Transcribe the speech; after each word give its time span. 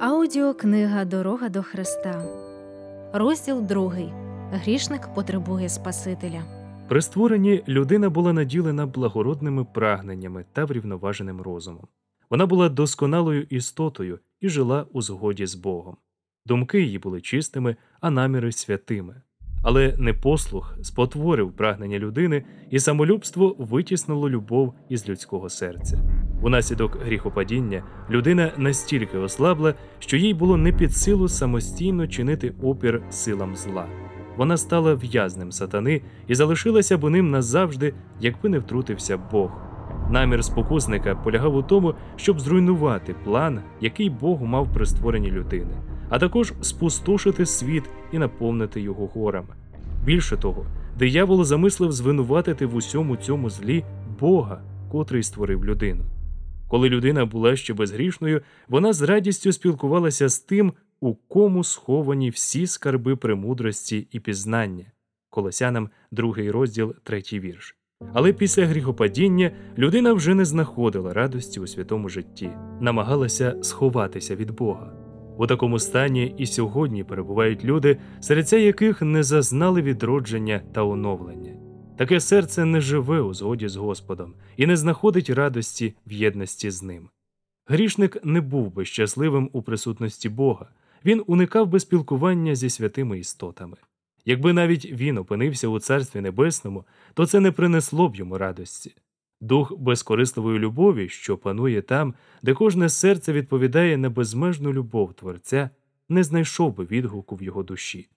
Аудіокнига 0.00 1.04
Дорога 1.04 1.48
до 1.48 1.62
Христа. 1.62 2.24
Розділ 3.12 3.62
2. 3.62 3.92
Грішник 4.52 5.14
потребує 5.14 5.68
Спасителя. 5.68 6.42
При 6.88 7.02
створенні 7.02 7.64
людина 7.68 8.10
була 8.10 8.32
наділена 8.32 8.86
благородними 8.86 9.64
прагненнями 9.64 10.44
та 10.52 10.64
врівноваженим 10.64 11.40
розумом. 11.40 11.86
Вона 12.30 12.46
була 12.46 12.68
досконалою 12.68 13.42
істотою 13.42 14.18
і 14.40 14.48
жила 14.48 14.86
у 14.92 15.02
згоді 15.02 15.46
з 15.46 15.54
Богом. 15.54 15.96
Думки 16.46 16.80
її 16.80 16.98
були 16.98 17.20
чистими, 17.20 17.76
а 18.00 18.10
наміри 18.10 18.52
святими. 18.52 19.22
Але 19.62 19.94
непослух 19.98 20.74
спотворив 20.82 21.52
прагнення 21.52 21.98
людини, 21.98 22.44
і 22.70 22.80
самолюбство 22.80 23.56
витіснило 23.58 24.30
любов 24.30 24.74
із 24.88 25.08
людського 25.08 25.48
серця. 25.48 25.98
Унаслідок 26.42 26.98
гріхопадіння 27.06 27.82
людина 28.10 28.52
настільки 28.56 29.18
ослабла, 29.18 29.74
що 29.98 30.16
їй 30.16 30.34
було 30.34 30.56
не 30.56 30.72
під 30.72 30.96
силу 30.96 31.28
самостійно 31.28 32.06
чинити 32.06 32.52
опір 32.62 33.02
силам 33.10 33.56
зла. 33.56 33.86
Вона 34.36 34.56
стала 34.56 34.94
в'язнем 34.94 35.52
сатани 35.52 36.02
і 36.26 36.34
залишилася 36.34 36.98
б 36.98 37.10
ним 37.10 37.30
назавжди, 37.30 37.94
якби 38.20 38.48
не 38.48 38.58
втрутився 38.58 39.18
Бог. 39.32 39.50
Намір 40.10 40.44
спокусника 40.44 41.14
полягав 41.14 41.54
у 41.54 41.62
тому, 41.62 41.94
щоб 42.16 42.40
зруйнувати 42.40 43.14
план, 43.24 43.60
який 43.80 44.10
Бог 44.10 44.42
мав 44.42 44.72
при 44.74 44.86
створенні 44.86 45.30
людини, 45.30 45.74
а 46.08 46.18
також 46.18 46.52
спустошити 46.60 47.46
світ 47.46 47.84
і 48.12 48.18
наповнити 48.18 48.80
його 48.80 49.06
горами. 49.06 49.48
Більше 50.04 50.36
того, 50.36 50.66
диявол 50.98 51.44
замислив 51.44 51.92
звинуватити 51.92 52.66
в 52.66 52.74
усьому 52.74 53.16
цьому 53.16 53.50
злі 53.50 53.84
Бога, 54.20 54.60
котрий 54.90 55.22
створив 55.22 55.64
людину. 55.64 56.04
Коли 56.68 56.88
людина 56.88 57.26
була 57.26 57.56
ще 57.56 57.74
безгрішною, 57.74 58.42
вона 58.68 58.92
з 58.92 59.02
радістю 59.02 59.52
спілкувалася 59.52 60.28
з 60.28 60.38
тим, 60.38 60.72
у 61.00 61.14
кому 61.14 61.64
сховані 61.64 62.30
всі 62.30 62.66
скарби 62.66 63.16
премудрості 63.16 64.08
і 64.10 64.20
пізнання. 64.20 64.84
Колосянам 65.30 65.90
другий 66.10 66.50
розділ, 66.50 66.94
третій 67.02 67.40
вірш. 67.40 67.76
Але 68.12 68.32
після 68.32 68.66
гріхопадіння 68.66 69.50
людина 69.78 70.12
вже 70.12 70.34
не 70.34 70.44
знаходила 70.44 71.14
радості 71.14 71.60
у 71.60 71.66
святому 71.66 72.08
житті, 72.08 72.50
намагалася 72.80 73.56
сховатися 73.62 74.36
від 74.36 74.50
Бога. 74.50 74.92
У 75.38 75.46
такому 75.46 75.78
стані 75.78 76.34
і 76.38 76.46
сьогодні 76.46 77.04
перебувають 77.04 77.64
люди, 77.64 77.98
серця 78.20 78.56
яких 78.56 79.02
не 79.02 79.22
зазнали 79.22 79.82
відродження 79.82 80.60
та 80.72 80.82
оновлення. 80.82 81.67
Таке 81.98 82.20
серце 82.20 82.64
не 82.64 82.80
живе 82.80 83.20
у 83.20 83.34
згоді 83.34 83.68
з 83.68 83.76
Господом 83.76 84.34
і 84.56 84.66
не 84.66 84.76
знаходить 84.76 85.30
радості 85.30 85.94
в 86.06 86.12
єдності 86.12 86.70
з 86.70 86.82
ним. 86.82 87.08
Грішник 87.66 88.24
не 88.24 88.40
був 88.40 88.72
би 88.72 88.84
щасливим 88.84 89.50
у 89.52 89.62
присутності 89.62 90.28
Бога, 90.28 90.68
він 91.04 91.24
уникав 91.26 91.66
би 91.66 91.80
спілкування 91.80 92.54
зі 92.54 92.70
святими 92.70 93.18
істотами. 93.18 93.76
Якби 94.24 94.52
навіть 94.52 94.84
він 94.84 95.18
опинився 95.18 95.68
у 95.68 95.80
Царстві 95.80 96.20
Небесному, 96.20 96.84
то 97.14 97.26
це 97.26 97.40
не 97.40 97.52
принесло 97.52 98.08
б 98.08 98.16
йому 98.16 98.38
радості. 98.38 98.94
Дух 99.40 99.78
безкорисливої 99.78 100.58
любові, 100.58 101.08
що 101.08 101.36
панує 101.36 101.82
там, 101.82 102.14
де 102.42 102.54
кожне 102.54 102.88
серце 102.88 103.32
відповідає 103.32 103.96
на 103.96 104.10
безмежну 104.10 104.72
любов 104.72 105.14
Творця, 105.14 105.70
не 106.08 106.24
знайшов 106.24 106.76
би 106.76 106.84
відгуку 106.84 107.36
в 107.36 107.42
його 107.42 107.62
душі. 107.62 108.08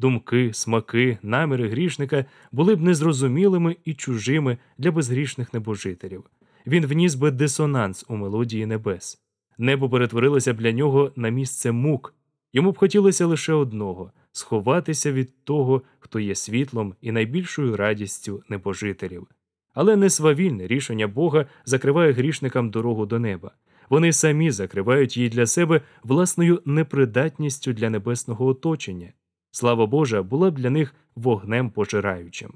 Думки, 0.00 0.50
смаки, 0.52 1.18
наміри 1.22 1.68
грішника 1.68 2.24
були 2.52 2.74
б 2.74 2.80
незрозумілими 2.80 3.76
і 3.84 3.94
чужими 3.94 4.58
для 4.78 4.92
безгрішних 4.92 5.54
небожителів. 5.54 6.24
Він 6.66 6.86
вніс 6.86 7.14
би 7.14 7.30
дисонанс 7.30 8.04
у 8.08 8.16
мелодії 8.16 8.66
небес. 8.66 9.22
Небо 9.58 9.90
перетворилося 9.90 10.54
б 10.54 10.56
для 10.56 10.72
нього 10.72 11.12
на 11.16 11.28
місце 11.28 11.72
мук. 11.72 12.14
Йому 12.52 12.72
б 12.72 12.78
хотілося 12.78 13.26
лише 13.26 13.52
одного 13.52 14.12
сховатися 14.32 15.12
від 15.12 15.44
того, 15.44 15.82
хто 15.98 16.20
є 16.20 16.34
світлом 16.34 16.94
і 17.00 17.12
найбільшою 17.12 17.76
радістю 17.76 18.42
небожителів. 18.48 19.26
Але 19.74 19.96
не 19.96 20.10
свавільне 20.10 20.66
рішення 20.66 21.06
Бога 21.06 21.46
закриває 21.64 22.12
грішникам 22.12 22.70
дорогу 22.70 23.06
до 23.06 23.18
неба. 23.18 23.50
Вони 23.90 24.12
самі 24.12 24.50
закривають 24.50 25.16
її 25.16 25.28
для 25.28 25.46
себе 25.46 25.80
власною 26.02 26.62
непридатністю 26.64 27.72
для 27.72 27.90
небесного 27.90 28.46
оточення. 28.46 29.12
Слава 29.50 29.86
Божа 29.86 30.22
була 30.22 30.50
б 30.50 30.54
для 30.54 30.70
них 30.70 30.94
вогнем 31.16 31.70
пожираючим. 31.70 32.50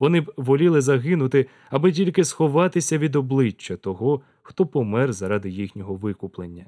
Вони 0.00 0.20
б 0.20 0.32
воліли 0.36 0.80
загинути, 0.80 1.46
аби 1.70 1.92
тільки 1.92 2.24
сховатися 2.24 2.98
від 2.98 3.16
обличчя 3.16 3.76
того, 3.76 4.20
хто 4.42 4.66
помер 4.66 5.12
заради 5.12 5.50
їхнього 5.50 5.94
викуплення. 5.94 6.66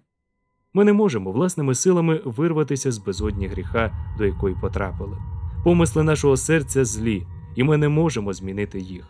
Ми 0.75 0.85
не 0.85 0.93
можемо 0.93 1.33
власними 1.33 1.75
силами 1.75 2.21
вирватися 2.25 2.93
з 2.93 2.99
безодні 2.99 3.47
гріха, 3.47 4.15
до 4.19 4.25
якої 4.25 4.57
потрапили. 4.61 5.17
Помисли 5.65 6.03
нашого 6.03 6.37
серця 6.37 6.85
злі, 6.85 7.27
і 7.57 7.65
ми 7.65 7.77
не 7.77 7.89
можемо 7.89 8.33
змінити 8.33 8.81
їх. 8.81 9.09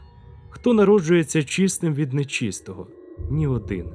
Хто 0.51 0.75
народжується 0.75 1.43
чистим 1.43 1.95
від 1.95 2.13
нечистого? 2.13 2.87
Ні 3.31 3.47
один. 3.47 3.87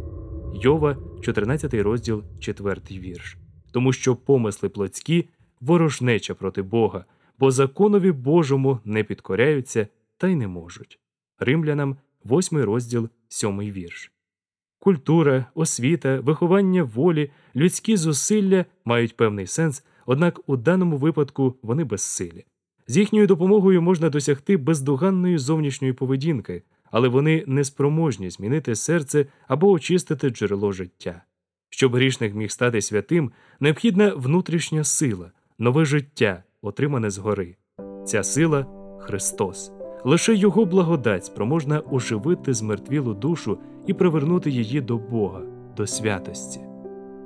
Йова, 0.54 0.98
14 1.22 1.74
розділ, 1.74 2.24
4 2.40 2.82
вірш. 2.92 3.38
Тому 3.72 3.94
що 3.94 4.16
помисли 4.16 4.70
плотські 4.70 5.30
ворожнеча 5.66 6.36
проти 6.36 6.62
Бога, 6.62 7.06
бо 7.40 7.52
законові 7.52 8.12
Божому 8.12 8.80
не 8.86 9.04
підкоряються 9.04 9.88
та 10.18 10.28
й 10.28 10.36
не 10.36 10.48
можуть. 10.48 11.00
Римлянам, 11.40 11.98
8 12.26 12.58
розділ, 12.58 13.10
7 13.28 13.60
вірш. 13.60 14.12
Культура, 14.80 15.46
освіта, 15.56 16.20
виховання 16.20 16.84
волі, 16.84 17.32
людські 17.56 17.98
зусилля 17.98 18.66
мають 18.86 19.18
певний 19.18 19.48
сенс, 19.48 19.84
однак 20.06 20.40
у 20.48 20.58
даному 20.58 20.98
випадку 20.98 21.56
вони 21.62 21.84
безсилі. 21.84 22.46
З 22.88 22.98
їхньою 22.98 23.28
допомогою 23.28 23.82
можна 23.82 24.10
досягти 24.10 24.58
бездоганної 24.58 25.38
зовнішньої 25.38 25.94
поведінки, 25.94 26.64
але 26.92 27.08
вони 27.08 27.44
не 27.48 27.64
спроможні 27.64 28.30
змінити 28.30 28.76
серце 28.76 29.26
або 29.48 29.72
очистити 29.72 30.30
джерело 30.30 30.72
життя. 30.72 31.24
Щоб 31.70 31.96
грішник 31.96 32.36
міг 32.36 32.52
стати 32.52 32.82
святим, 32.82 33.32
необхідна 33.60 34.14
внутрішня 34.16 34.84
сила, 34.84 35.32
нове 35.64 35.86
життя, 35.86 36.44
отримане 36.62 37.10
згори. 37.10 37.56
Ця 38.06 38.24
сила 38.24 38.66
Христос. 39.00 39.72
Лише 40.06 40.36
Його 40.36 40.66
благодать 40.66 41.26
спроможна 41.26 41.82
оживити 41.92 42.54
змертвілу 42.54 43.14
душу 43.14 43.58
і 43.88 43.94
привернути 43.94 44.50
її 44.50 44.82
до 44.82 44.98
Бога, 44.98 45.42
до 45.78 45.88
святості. 45.88 46.60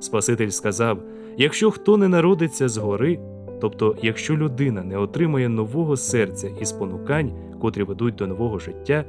Спаситель 0.00 0.48
сказав: 0.48 1.02
якщо 1.36 1.70
хто 1.70 1.96
не 1.96 2.08
народиться 2.08 2.68
згори, 2.68 3.20
тобто 3.60 3.96
якщо 4.02 4.36
людина 4.36 4.82
не 4.82 4.98
отримає 4.98 5.48
нового 5.48 5.96
серця 5.96 6.48
і 6.60 6.64
спонукань, 6.64 7.32
котрі 7.60 7.82
ведуть 7.82 8.14
до 8.14 8.26
нового 8.26 8.58
життя, 8.58 9.04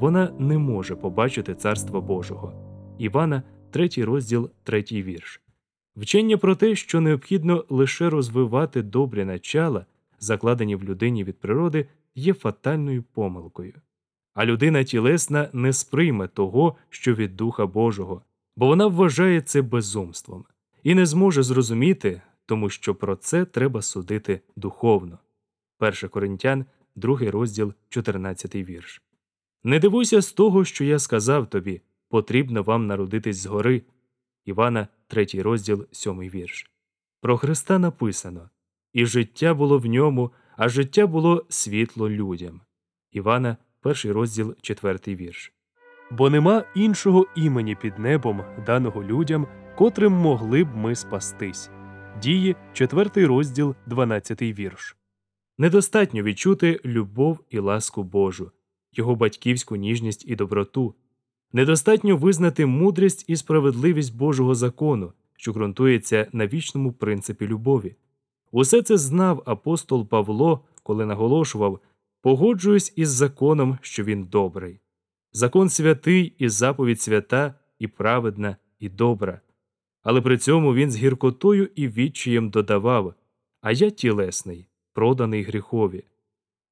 вона 0.00 0.32
не 0.38 0.58
може 0.58 0.96
побачити 0.96 1.54
Царства 1.54 2.00
Божого. 2.00 2.52
Івана, 2.98 3.42
3 3.70 3.88
розділ, 3.98 4.50
3 4.64 4.84
вірш. 4.92 5.43
Вчення 5.96 6.38
про 6.38 6.56
те, 6.56 6.76
що 6.76 7.00
необхідно 7.00 7.64
лише 7.68 8.10
розвивати 8.10 8.82
добрі 8.82 9.24
начала, 9.24 9.86
закладені 10.20 10.76
в 10.76 10.84
людині 10.84 11.24
від 11.24 11.38
природи, 11.38 11.86
є 12.14 12.34
фатальною 12.34 13.02
помилкою. 13.02 13.74
А 14.34 14.46
людина 14.46 14.84
тілесна 14.84 15.48
не 15.52 15.72
сприйме 15.72 16.28
того, 16.28 16.76
що 16.88 17.14
від 17.14 17.36
Духа 17.36 17.66
Божого, 17.66 18.22
бо 18.56 18.66
вона 18.66 18.86
вважає 18.86 19.40
це 19.40 19.62
безумством 19.62 20.44
і 20.82 20.94
не 20.94 21.06
зможе 21.06 21.42
зрозуміти, 21.42 22.22
тому 22.46 22.70
що 22.70 22.94
про 22.94 23.16
це 23.16 23.44
треба 23.44 23.82
судити 23.82 24.40
духовно. 24.56 25.18
1 25.80 26.08
Коринтян, 26.08 26.64
2 26.96 27.18
розділ, 27.18 27.74
14 27.88 28.54
вірш. 28.54 29.02
Не 29.64 29.78
дивуйся 29.78 30.20
з 30.20 30.32
того, 30.32 30.64
що 30.64 30.84
я 30.84 30.98
сказав 30.98 31.50
тобі 31.50 31.80
потрібно 32.14 32.62
вам 32.62 32.86
народитись 32.86 33.36
згори. 33.36 33.82
Івана, 34.44 34.88
3 35.06 35.26
розділ, 35.34 35.86
7 35.92 36.20
вірш. 36.20 36.70
Про 37.20 37.38
Христа 37.38 37.78
написано 37.78 38.50
І 38.92 39.06
життя 39.06 39.54
було 39.54 39.78
в 39.78 39.86
ньому, 39.86 40.30
а 40.56 40.68
життя 40.68 41.06
було 41.06 41.46
світло 41.48 42.10
людям. 42.10 42.60
Івана, 43.12 43.56
1 43.82 44.12
розділ, 44.12 44.54
4 44.62 44.98
вірш. 45.06 45.52
Бо 46.10 46.30
нема 46.30 46.64
іншого 46.74 47.26
імені 47.36 47.74
під 47.74 47.98
небом, 47.98 48.44
даного 48.66 49.04
людям, 49.04 49.46
котрим 49.76 50.12
могли 50.12 50.64
б 50.64 50.76
ми 50.76 50.94
спастись. 50.94 51.70
Дії, 52.22 52.56
4 52.72 53.26
розділ, 53.26 53.74
12 53.86 54.42
вірш. 54.42 54.96
Недостатньо 55.58 56.22
відчути 56.22 56.80
любов 56.84 57.44
і 57.50 57.58
ласку 57.58 58.02
Божу, 58.02 58.50
його 58.92 59.14
батьківську 59.14 59.76
ніжність 59.76 60.24
і 60.26 60.36
доброту. 60.36 60.94
Недостатньо 61.54 62.16
визнати 62.16 62.66
мудрість 62.66 63.24
і 63.28 63.36
справедливість 63.36 64.16
Божого 64.16 64.54
закону, 64.54 65.12
що 65.36 65.52
ґрунтується 65.52 66.26
на 66.32 66.46
вічному 66.46 66.92
принципі 66.92 67.46
любові. 67.46 67.96
Усе 68.52 68.82
це 68.82 68.98
знав 68.98 69.42
апостол 69.46 70.08
Павло, 70.08 70.64
коли 70.82 71.06
наголошував 71.06 71.80
погоджуюсь 72.22 72.92
із 72.96 73.08
законом, 73.08 73.78
що 73.82 74.04
він 74.04 74.24
добрий. 74.24 74.80
Закон 75.32 75.70
святий 75.70 76.34
і 76.38 76.48
заповідь 76.48 77.00
свята, 77.00 77.54
і 77.78 77.86
праведна, 77.86 78.56
і 78.78 78.88
добра. 78.88 79.40
Але 80.02 80.20
при 80.20 80.38
цьому 80.38 80.74
він 80.74 80.90
з 80.90 80.96
гіркотою 80.96 81.68
і 81.74 81.88
відчаєм 81.88 82.50
додавав 82.50 83.14
А 83.60 83.72
я 83.72 83.90
тілесний, 83.90 84.68
проданий 84.92 85.42
гріхові. 85.42 86.04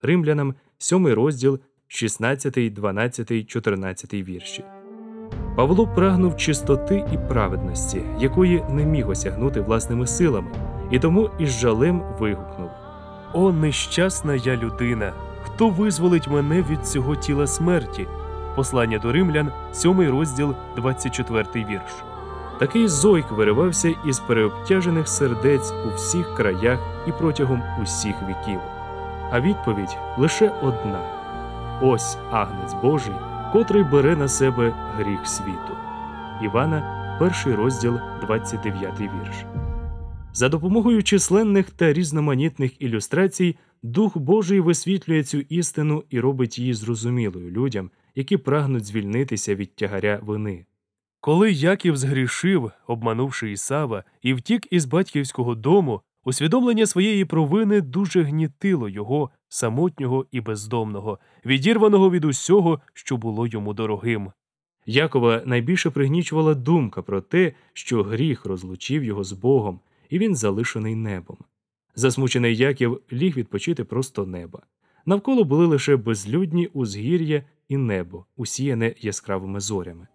Римлянам 0.00 0.54
7 0.78 1.06
розділ 1.06 1.60
16, 1.94 2.72
12, 2.72 3.48
14 3.48 4.14
вірші. 4.14 4.64
Павло 5.56 5.86
прагнув 5.86 6.36
чистоти 6.36 7.04
і 7.12 7.18
праведності, 7.28 8.02
якої 8.18 8.62
не 8.70 8.84
міг 8.84 9.08
осягнути 9.08 9.60
власними 9.60 10.06
силами, 10.06 10.50
і 10.90 10.98
тому 10.98 11.30
із 11.38 11.50
жалем 11.50 12.02
вигукнув 12.18 12.70
О, 13.32 13.52
нещасна 13.52 14.34
я 14.34 14.56
людина! 14.56 15.12
Хто 15.44 15.68
визволить 15.68 16.28
мене 16.28 16.64
від 16.70 16.86
цього 16.86 17.16
тіла 17.16 17.46
смерті? 17.46 18.06
Послання 18.56 18.98
до 18.98 19.12
римлян, 19.12 19.52
7 19.72 20.10
розділ, 20.10 20.54
24 20.76 21.46
вірш. 21.54 21.92
Такий 22.58 22.88
зойк 22.88 23.30
виривався 23.30 23.94
із 24.08 24.18
переобтяжених 24.18 25.08
сердець 25.08 25.72
у 25.86 25.94
всіх 25.94 26.34
краях 26.34 26.78
і 27.08 27.10
протягом 27.18 27.62
усіх 27.82 28.16
віків. 28.22 28.60
А 29.30 29.40
відповідь 29.40 29.96
лише 30.18 30.48
одна: 30.62 31.21
ось 31.82 32.16
агнець 32.30 32.74
Божий, 32.82 33.14
котрий 33.52 33.84
бере 33.84 34.16
на 34.16 34.28
себе 34.28 34.74
гріх 34.96 35.26
світу. 35.26 35.76
Івана, 36.42 37.16
перший 37.20 37.54
розділ, 37.54 37.98
29 38.20 39.00
вірш. 39.00 39.44
За 40.34 40.48
допомогою 40.48 41.02
численних 41.02 41.70
та 41.70 41.92
різноманітних 41.92 42.82
ілюстрацій 42.82 43.56
Дух 43.82 44.18
Божий 44.18 44.60
висвітлює 44.60 45.22
цю 45.22 45.38
істину 45.38 46.04
і 46.10 46.20
робить 46.20 46.58
її 46.58 46.74
зрозумілою 46.74 47.50
людям, 47.50 47.90
які 48.14 48.36
прагнуть 48.36 48.84
звільнитися 48.84 49.54
від 49.54 49.76
тягаря 49.76 50.20
вини. 50.22 50.66
Коли 51.20 51.52
Яків 51.52 51.96
згрішив, 51.96 52.70
обманувши 52.86 53.52
Ісава, 53.52 54.04
і 54.22 54.34
втік 54.34 54.66
із 54.70 54.84
батьківського 54.84 55.54
дому, 55.54 56.00
усвідомлення 56.24 56.86
своєї 56.86 57.24
провини 57.24 57.80
дуже 57.80 58.22
гнітило 58.22 58.88
його, 58.88 59.30
самотнього 59.52 60.26
і 60.32 60.40
бездомного, 60.40 61.18
відірваного 61.46 62.10
від 62.10 62.24
усього, 62.24 62.80
що 62.94 63.16
було 63.16 63.46
йому 63.46 63.74
дорогим. 63.74 64.32
Якова 64.86 65.42
найбільше 65.46 65.90
пригнічувала 65.90 66.54
думка 66.54 67.02
про 67.02 67.20
те, 67.20 67.52
що 67.72 68.02
гріх 68.02 68.44
розлучив 68.44 69.04
його 69.04 69.24
з 69.24 69.32
Богом, 69.32 69.80
і 70.10 70.18
він 70.18 70.36
залишений 70.36 70.94
небом. 70.94 71.36
Засмучений 71.94 72.56
Яків 72.56 73.00
ліг 73.12 73.36
відпочити 73.36 73.84
просто 73.84 74.26
неба. 74.26 74.62
Навколо 75.06 75.44
були 75.44 75.66
лише 75.66 75.96
безлюдні 75.96 76.66
узгір'я 76.66 77.44
і 77.68 77.76
небо, 77.76 78.24
усіяне 78.36 78.94
яскравими 78.98 79.60
зорями. 79.60 80.06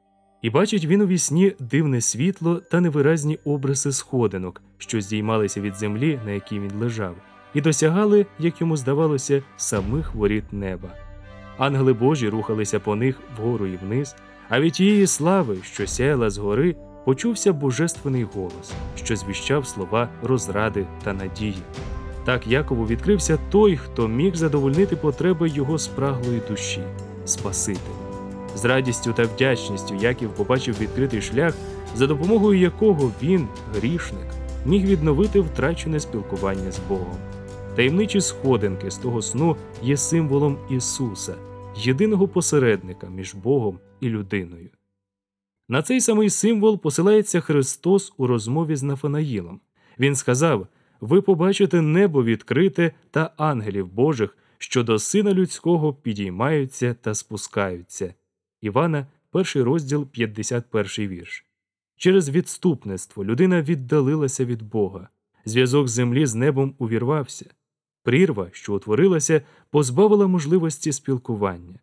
І 0.42 0.50
бачить 0.50 0.86
він 0.86 1.02
у 1.02 1.08
вісні 1.08 1.54
дивне 1.60 2.02
світло 2.02 2.56
та 2.56 2.82
невиразні 2.82 3.40
обриси 3.46 3.92
сходинок, 3.92 4.62
що 4.78 5.02
здіймалися 5.02 5.62
від 5.62 5.76
землі, 5.76 6.20
на 6.26 6.32
якій 6.32 6.60
він 6.60 6.72
лежав, 6.80 7.16
і 7.54 7.62
досягали, 7.62 8.26
як 8.40 8.62
йому 8.62 8.78
здавалося, 8.78 9.42
самих 9.58 10.16
воріт 10.16 10.54
неба. 10.54 10.90
Ангели 11.58 11.94
Божі 11.94 12.30
рухалися 12.30 12.80
по 12.80 12.96
них 12.96 13.20
вгору 13.38 13.68
і 13.68 13.78
вниз, 13.78 14.16
а 14.50 14.60
від 14.60 14.74
тієї 14.74 15.08
слави, 15.08 15.58
що 15.64 15.88
сяяла 15.88 16.30
згори, 16.30 16.76
почувся 17.06 17.54
божественний 17.54 18.28
голос, 18.36 18.74
що 18.96 19.16
звіщав 19.16 19.68
слова 19.68 20.10
розради 20.24 20.86
та 21.04 21.14
надії. 21.14 21.64
Так 22.26 22.48
Якову 22.48 22.86
відкрився 22.86 23.40
той, 23.52 23.78
хто 23.78 24.08
міг 24.08 24.36
задовольнити 24.36 24.96
потреби 24.96 25.50
його 25.50 25.78
спраглої 25.78 26.42
душі 26.50 26.82
Спаситель. 27.26 28.08
З 28.56 28.66
радістю 28.66 29.14
та 29.14 29.24
вдячністю 29.24 29.96
Яків 29.96 30.30
побачив 30.30 30.76
відкритий 30.80 31.22
шлях, 31.22 31.54
за 31.96 32.08
допомогою 32.08 32.60
якого 32.60 33.12
він, 33.24 33.48
грішник, 33.76 34.28
міг 34.66 34.86
відновити 34.86 35.40
втрачене 35.40 36.00
спілкування 36.00 36.72
з 36.72 36.80
Богом. 36.90 37.18
Таємничі 37.78 38.22
сходинки 38.22 38.92
з 38.92 38.98
того 38.98 39.22
сну 39.22 39.58
є 39.84 39.98
символом 39.98 40.58
Ісуса, 40.70 41.36
єдиного 41.76 42.28
посередника 42.28 43.10
між 43.10 43.36
Богом 43.36 43.80
і 44.00 44.10
людиною. 44.10 44.70
На 45.70 45.82
цей 45.82 46.02
самий 46.02 46.30
символ 46.30 46.82
посилається 46.82 47.40
Христос 47.40 48.14
у 48.18 48.28
розмові 48.28 48.76
з 48.76 48.84
Нафанаїлом. 48.84 49.62
Він 50.00 50.16
сказав: 50.16 50.68
Ви 51.02 51.22
побачите 51.22 51.82
небо 51.82 52.24
відкрите 52.24 52.92
та 53.12 53.34
ангелів 53.38 53.88
Божих, 53.88 54.38
що 54.58 54.84
до 54.84 55.00
Сина 55.00 55.34
Людського 55.34 55.94
підіймаються 55.94 56.96
та 57.02 57.14
спускаються. 57.14 58.14
Івана, 58.62 59.08
перший 59.32 59.64
розділ, 59.64 60.08
51 60.08 61.08
вірш. 61.08 61.46
Через 61.98 62.30
відступництво 62.30 63.26
людина 63.26 63.62
віддалилася 63.62 64.46
від 64.46 64.62
Бога. 64.62 65.10
Зв'язок 65.46 65.88
землі 65.88 66.26
з 66.26 66.36
небом 66.36 66.76
увірвався. 66.78 67.46
Прірва, 68.08 68.50
що 68.52 68.76
утворилася, 68.76 69.42
позбавила 69.70 70.28
можливості 70.28 70.92
спілкування. 70.92 71.80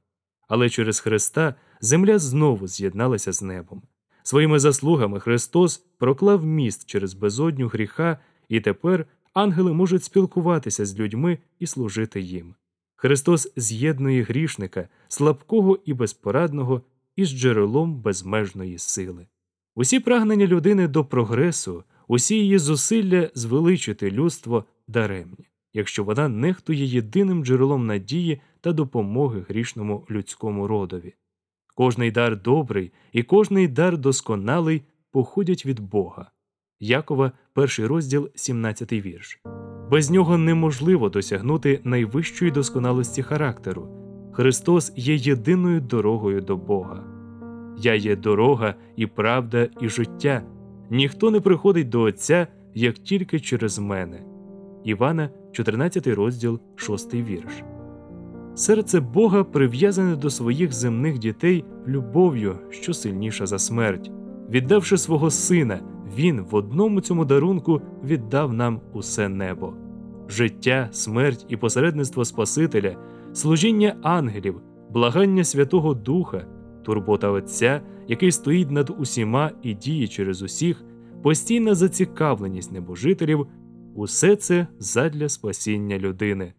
Але 0.48 0.70
через 0.70 1.00
Христа 1.00 1.54
земля 1.80 2.18
знову 2.18 2.68
з'єдналася 2.68 3.32
з 3.32 3.42
небом. 3.42 3.82
Своїми 4.22 4.58
заслугами 4.58 5.20
Христос 5.20 5.76
проклав 5.98 6.44
міст 6.44 6.86
через 6.86 7.14
безодню 7.14 7.68
гріха, 7.68 8.18
і 8.48 8.60
тепер 8.60 9.06
ангели 9.34 9.72
можуть 9.72 10.04
спілкуватися 10.04 10.86
з 10.86 10.98
людьми 10.98 11.38
і 11.58 11.66
служити 11.66 12.20
їм. 12.20 12.54
Христос 12.96 13.52
з'єднує 13.56 14.22
грішника, 14.22 14.88
слабкого 15.08 15.78
і 15.84 15.94
безпорадного, 15.94 16.82
із 17.16 17.28
джерелом 17.28 18.00
безмежної 18.00 18.78
сили. 18.78 19.26
Усі 19.74 20.00
прагнення 20.00 20.46
людини 20.46 20.88
до 20.88 21.04
прогресу, 21.04 21.84
усі 22.08 22.36
її 22.36 22.58
зусилля 22.58 23.30
звеличити 23.34 24.10
людство 24.10 24.64
даремні, 24.88 25.48
якщо 25.74 26.04
вона 26.04 26.28
нехтує 26.28 26.84
єдиним 26.84 27.44
джерелом 27.44 27.86
надії 27.86 28.40
та 28.60 28.72
допомоги 28.72 29.44
грішному 29.48 30.06
людському 30.10 30.66
родові. 30.66 31.14
Кожний 31.74 32.10
дар 32.10 32.42
добрий 32.42 32.92
і 33.12 33.22
кожний 33.22 33.68
дар 33.68 33.98
досконалий 33.98 34.82
походять 35.10 35.66
від 35.66 35.80
Бога. 35.80 36.30
Якова, 36.80 37.32
перший 37.52 37.86
розділ, 37.86 38.30
17 38.34 38.92
вірш. 38.92 39.40
Без 39.90 40.10
нього 40.10 40.38
неможливо 40.38 41.08
досягнути 41.08 41.80
найвищої 41.84 42.50
досконалості 42.50 43.22
характеру. 43.22 43.88
Христос 44.32 44.92
є 44.96 45.14
єдиною 45.14 45.80
дорогою 45.80 46.40
до 46.40 46.56
Бога. 46.56 47.04
Я 47.78 47.94
є 47.94 48.16
дорога 48.16 48.74
і 48.96 49.06
правда, 49.06 49.68
і 49.80 49.88
життя. 49.88 50.42
Ніхто 50.90 51.30
не 51.30 51.40
приходить 51.40 51.88
до 51.88 52.00
Отця, 52.00 52.46
як 52.74 52.94
тільки 52.98 53.40
через 53.40 53.78
мене. 53.78 54.33
Івана, 54.84 55.30
14 55.52 56.06
розділ, 56.06 56.60
6 56.76 57.14
вірш. 57.14 57.62
Серце 58.54 59.00
Бога 59.00 59.44
прив'язане 59.44 60.16
до 60.16 60.30
своїх 60.30 60.72
земних 60.72 61.18
дітей 61.18 61.64
любов'ю, 61.86 62.58
що 62.70 62.94
сильніша 62.94 63.46
за 63.46 63.58
смерть. 63.58 64.10
Віддавши 64.50 64.98
свого 64.98 65.30
сина, 65.30 65.80
він 66.16 66.40
в 66.40 66.54
одному 66.54 67.00
цьому 67.00 67.24
дарунку 67.24 67.80
віддав 68.04 68.52
нам 68.52 68.80
усе 68.92 69.28
небо. 69.28 69.74
Життя, 70.28 70.88
смерть 70.92 71.46
і 71.48 71.56
посередництво 71.56 72.24
Спасителя, 72.24 72.96
служіння 73.32 73.96
ангелів, 74.02 74.60
благання 74.90 75.44
Святого 75.44 75.94
Духа, 75.94 76.46
турбота 76.84 77.30
Отця, 77.30 77.80
який 78.08 78.32
стоїть 78.32 78.70
над 78.70 78.94
усіма 78.98 79.50
і 79.62 79.74
діє 79.74 80.08
через 80.08 80.42
усіх, 80.42 80.84
постійна 81.22 81.74
зацікавленість 81.74 82.72
небожителів 82.72 83.46
усе 83.94 84.36
це 84.36 84.66
задля 84.78 85.28
спасіння 85.28 85.98
людини. 85.98 86.52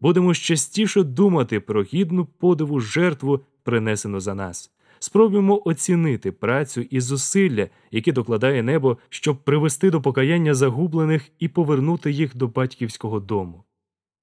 Будемо 0.00 0.34
частіше 0.34 1.02
думати 1.02 1.60
про 1.60 1.82
гідну 1.82 2.24
подиву 2.24 2.80
жертву, 2.80 3.40
принесену 3.62 4.20
за 4.20 4.34
нас. 4.34 4.70
Спробуємо 4.98 5.62
оцінити 5.64 6.32
працю 6.32 6.80
і 6.80 7.00
зусилля, 7.00 7.68
які 7.90 8.12
докладає 8.12 8.62
небо, 8.62 8.98
щоб 9.08 9.44
привести 9.44 9.90
до 9.90 10.02
покаяння 10.02 10.54
загублених 10.54 11.30
і 11.38 11.48
повернути 11.48 12.10
їх 12.10 12.36
до 12.36 12.48
батьківського 12.48 13.20
дому. 13.20 13.64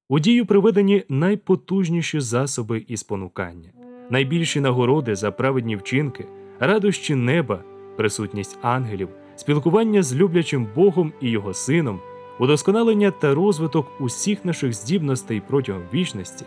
У 0.10 0.20
дію 0.20 0.46
приведені 0.46 1.04
найпотужніші 1.10 2.20
засоби 2.20 2.86
і 2.88 2.98
спонукання, 2.98 3.72
найбільші 4.10 4.62
нагороди 4.62 5.16
за 5.16 5.32
праведні 5.32 5.76
вчинки, 5.76 6.26
радощі 6.60 7.16
неба, 7.16 7.64
присутність 7.98 8.58
ангелів, 8.62 9.10
спілкування 9.36 10.04
з 10.04 10.16
люблячим 10.16 10.68
Богом 10.76 11.14
і 11.22 11.30
його 11.30 11.54
сином, 11.54 12.00
удосконалення 12.40 13.12
та 13.12 13.36
розвиток 13.36 13.88
усіх 14.00 14.46
наших 14.46 14.74
здібностей 14.74 15.42
протягом 15.48 15.84
вічності. 15.94 16.46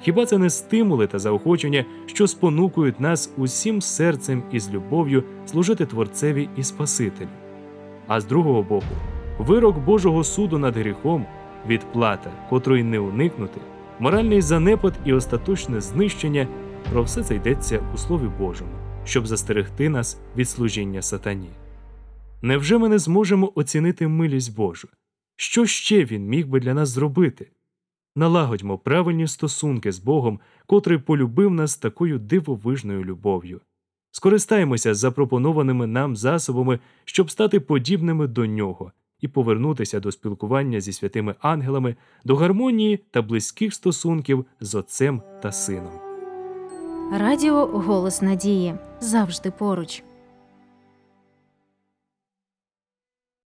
Хіба 0.00 0.26
це 0.26 0.38
не 0.38 0.50
стимули 0.50 1.06
та 1.06 1.18
заохочення, 1.18 1.84
що 2.06 2.26
спонукують 2.26 3.00
нас 3.00 3.32
усім 3.36 3.82
серцем 3.82 4.42
і 4.52 4.60
з 4.60 4.70
любов'ю 4.70 5.24
служити 5.46 5.86
Творцеві 5.86 6.48
і 6.56 6.62
Спасителю? 6.62 7.28
А 8.06 8.20
з 8.20 8.24
другого 8.24 8.62
боку, 8.62 8.86
вирок 9.38 9.78
Божого 9.78 10.24
суду 10.24 10.58
над 10.58 10.76
гріхом, 10.76 11.26
відплата, 11.68 12.30
котрої 12.50 12.82
не 12.82 12.98
уникнути, 12.98 13.60
моральний 13.98 14.40
занепад 14.40 14.94
і 15.04 15.12
остаточне 15.12 15.80
знищення 15.80 16.48
про 16.92 17.02
все 17.02 17.22
це 17.22 17.34
йдеться 17.34 17.80
у 17.94 17.98
Слові 17.98 18.30
Божому, 18.38 18.70
щоб 19.04 19.26
застерегти 19.26 19.88
нас 19.88 20.20
від 20.36 20.48
служіння 20.48 21.02
сатані. 21.02 21.50
Невже 22.42 22.78
ми 22.78 22.88
не 22.88 22.98
зможемо 22.98 23.52
оцінити 23.54 24.08
милість 24.08 24.56
Божу? 24.56 24.88
Що 25.36 25.66
ще 25.66 26.04
він 26.04 26.26
міг 26.26 26.46
би 26.46 26.60
для 26.60 26.74
нас 26.74 26.88
зробити? 26.88 27.50
Налагодьмо 28.16 28.78
правильні 28.78 29.26
стосунки 29.28 29.92
з 29.92 29.98
Богом, 29.98 30.40
котрий 30.66 30.98
полюбив 30.98 31.50
нас 31.50 31.76
такою 31.76 32.18
дивовижною 32.18 33.04
любов'ю. 33.04 33.60
Скористаємося 34.10 34.94
запропонованими 34.94 35.86
нам 35.86 36.16
засобами, 36.16 36.78
щоб 37.04 37.30
стати 37.30 37.60
подібними 37.60 38.26
до 38.26 38.46
нього 38.46 38.92
і 39.20 39.28
повернутися 39.28 40.00
до 40.00 40.12
спілкування 40.12 40.80
зі 40.80 40.92
святими 40.92 41.34
ангелами, 41.40 41.96
до 42.24 42.36
гармонії 42.36 43.00
та 43.10 43.22
близьких 43.22 43.74
стосунків 43.74 44.46
з 44.60 44.74
Отцем 44.74 45.22
та 45.42 45.52
Сином. 45.52 45.92
Радіо 47.12 47.66
Голос 47.66 48.22
Надії 48.22 48.74
завжди 49.00 49.50
поруч. 49.50 50.02